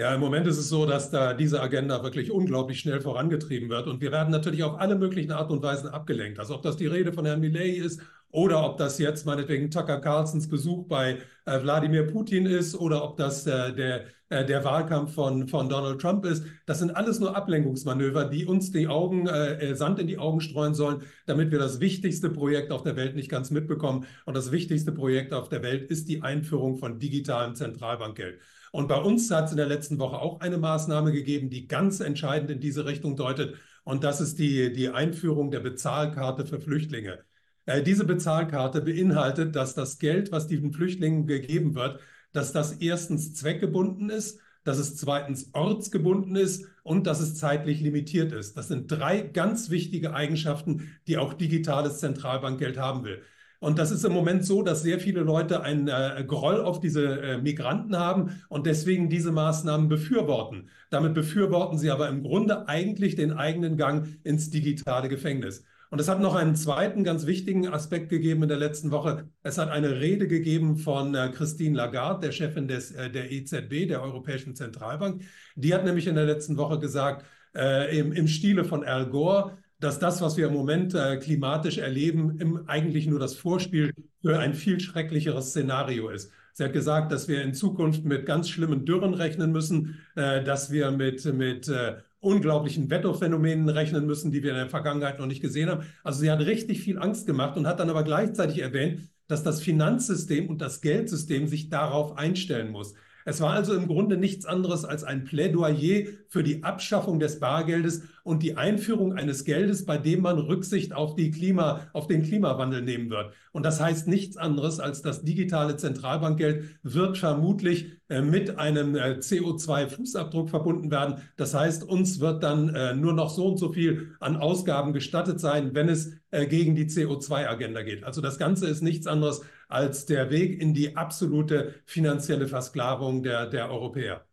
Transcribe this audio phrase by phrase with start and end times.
[0.00, 3.86] Ja, im Moment ist es so, dass da diese Agenda wirklich unglaublich schnell vorangetrieben wird.
[3.86, 6.38] Und wir werden natürlich auf alle möglichen Art und Weisen abgelenkt.
[6.38, 8.00] Also ob das die Rede von Herrn Millet ist
[8.32, 13.16] oder ob das jetzt meinetwegen Tucker Carlsons Besuch bei äh, Wladimir Putin ist oder ob
[13.16, 16.44] das äh, der, äh, der Wahlkampf von, von Donald Trump ist.
[16.66, 20.40] Das sind alles nur Ablenkungsmanöver, die uns die Augen, äh, äh, Sand in die Augen
[20.40, 24.06] streuen sollen, damit wir das wichtigste Projekt auf der Welt nicht ganz mitbekommen.
[24.26, 28.40] Und das wichtigste Projekt auf der Welt ist die Einführung von digitalem Zentralbankgeld.
[28.72, 31.98] Und bei uns hat es in der letzten Woche auch eine Maßnahme gegeben, die ganz
[31.98, 33.56] entscheidend in diese Richtung deutet.
[33.82, 37.24] Und das ist die, die Einführung der Bezahlkarte für Flüchtlinge.
[37.70, 42.00] Äh, diese Bezahlkarte beinhaltet, dass das Geld, was diesen Flüchtlingen gegeben wird,
[42.32, 48.32] dass das erstens zweckgebunden ist, dass es zweitens ortsgebunden ist und dass es zeitlich limitiert
[48.32, 48.56] ist.
[48.56, 53.22] Das sind drei ganz wichtige Eigenschaften, die auch digitales Zentralbankgeld haben will.
[53.60, 57.20] Und das ist im Moment so, dass sehr viele Leute einen äh, Groll auf diese
[57.20, 60.70] äh, Migranten haben und deswegen diese Maßnahmen befürworten.
[60.88, 65.62] Damit befürworten sie aber im Grunde eigentlich den eigenen Gang ins digitale Gefängnis.
[65.90, 69.28] Und es hat noch einen zweiten ganz wichtigen Aspekt gegeben in der letzten Woche.
[69.42, 73.88] Es hat eine Rede gegeben von äh, Christine Lagarde, der Chefin des, äh, der EZB,
[73.88, 75.22] der Europäischen Zentralbank.
[75.56, 79.58] Die hat nämlich in der letzten Woche gesagt, äh, im, im Stile von Al Gore,
[79.80, 84.38] dass das, was wir im Moment äh, klimatisch erleben, im, eigentlich nur das Vorspiel für
[84.38, 86.30] ein viel schrecklicheres Szenario ist.
[86.52, 90.70] Sie hat gesagt, dass wir in Zukunft mit ganz schlimmen Dürren rechnen müssen, äh, dass
[90.70, 95.40] wir mit, mit äh, unglaublichen Wetterphänomenen rechnen müssen, die wir in der Vergangenheit noch nicht
[95.40, 95.84] gesehen haben.
[96.04, 99.62] Also sie hat richtig viel Angst gemacht und hat dann aber gleichzeitig erwähnt, dass das
[99.62, 102.94] Finanzsystem und das Geldsystem sich darauf einstellen muss.
[103.24, 108.02] Es war also im Grunde nichts anderes als ein Plädoyer für die Abschaffung des Bargeldes
[108.24, 112.82] und die Einführung eines Geldes, bei dem man Rücksicht auf, die Klima, auf den Klimawandel
[112.82, 113.34] nehmen wird.
[113.52, 120.48] Und das heißt nichts anderes als das digitale Zentralbankgeld wird vermutlich mit einem äh, CO2-Fußabdruck
[120.48, 121.22] verbunden werden.
[121.36, 125.38] Das heißt, uns wird dann äh, nur noch so und so viel an Ausgaben gestattet
[125.40, 128.04] sein, wenn es äh, gegen die CO2-Agenda geht.
[128.04, 133.46] Also das Ganze ist nichts anderes als der Weg in die absolute finanzielle Versklavung der,
[133.46, 134.26] der Europäer.